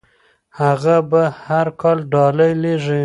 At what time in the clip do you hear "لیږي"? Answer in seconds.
2.61-2.99